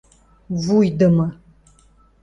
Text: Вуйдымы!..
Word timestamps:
Вуйдымы!.. 0.63 1.27